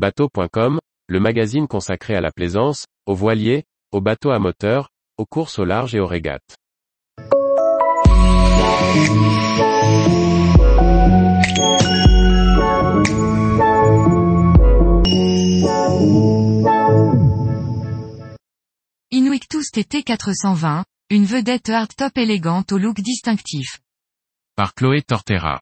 [0.00, 0.78] Bateau.com,
[1.08, 4.88] le magazine consacré à la plaisance, aux voiliers, aux bateaux à moteur,
[5.18, 6.56] aux courses au large et aux régates.
[19.10, 23.80] Inuictus TT 420, une vedette hardtop élégante au look distinctif.
[24.56, 25.60] Par Chloé Tortera.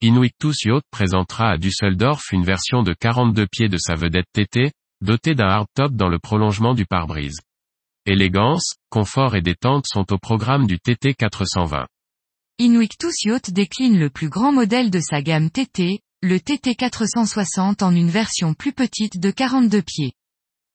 [0.00, 4.70] Inuictus Yacht présentera à Düsseldorf une version de 42 pieds de sa vedette TT,
[5.00, 7.40] dotée d'un hardtop dans le prolongement du pare-brise.
[8.06, 11.88] Élégance, confort et détente sont au programme du TT 420.
[12.60, 17.92] Inuictus Yacht décline le plus grand modèle de sa gamme TT, le TT 460 en
[17.92, 20.12] une version plus petite de 42 pieds.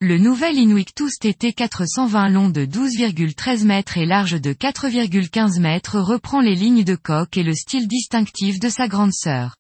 [0.06, 6.42] Le nouvel Inuictus TT 420 long de 12,13 mètres et large de 4,15 mètres reprend
[6.42, 9.56] les lignes de coque et le style distinctif de sa grande sœur.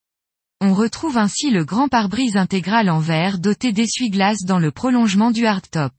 [0.59, 5.45] On retrouve ainsi le grand pare-brise intégral en verre doté d'essuie-glace dans le prolongement du
[5.45, 5.93] hardtop.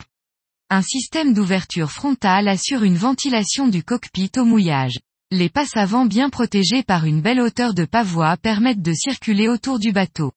[0.69, 4.99] Un système d'ouverture frontale assure une ventilation du cockpit au mouillage.
[5.31, 9.79] Les passes avant bien protégées par une belle hauteur de pavois permettent de circuler autour
[9.79, 10.33] du bateau.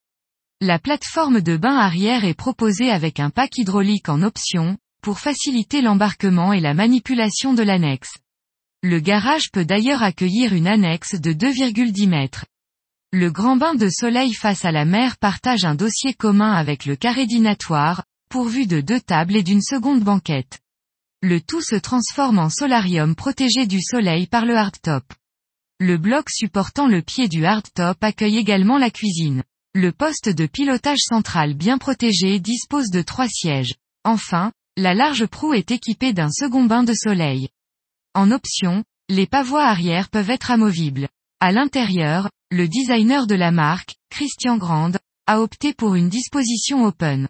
[0.60, 5.84] La plateforme de bain arrière est proposée avec un pack hydraulique en option, pour faciliter
[5.84, 8.18] l'embarquement et la manipulation de l'annexe.
[8.82, 12.46] Le garage peut d'ailleurs accueillir une annexe de 2,10 mètres.
[13.12, 16.96] Le grand bain de soleil face à la mer partage un dossier commun avec le
[16.96, 20.58] carré dînatoire, pourvu de deux tables et d'une seconde banquette.
[21.22, 25.04] Le tout se transforme en solarium protégé du soleil par le hardtop.
[25.80, 29.44] Le bloc supportant le pied du hardtop accueille également la cuisine.
[29.80, 33.76] Le poste de pilotage central bien protégé dispose de trois sièges.
[34.04, 37.50] Enfin, la large proue est équipée d'un second bain de soleil.
[38.16, 41.10] En option, les pavois arrière peuvent être amovibles.
[41.40, 47.28] À l'intérieur, le designer de la marque, Christian Grand, a opté pour une disposition open.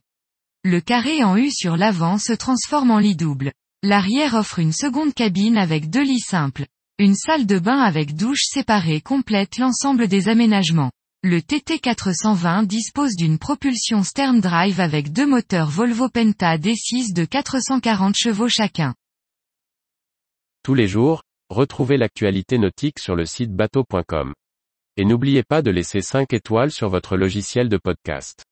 [0.64, 3.52] Le carré en U sur l'avant se transforme en lit double.
[3.84, 6.66] L'arrière offre une seconde cabine avec deux lits simples.
[6.98, 10.92] Une salle de bain avec douche séparée complète l'ensemble des aménagements.
[11.24, 18.14] Le TT420 dispose d'une propulsion stern drive avec deux moteurs Volvo Penta D6 de 440
[18.16, 18.94] chevaux chacun.
[20.62, 24.36] Tous les jours, retrouvez l'actualité nautique sur le site bateau.com.
[24.96, 28.46] Et n'oubliez pas de laisser 5 étoiles sur votre logiciel de podcast.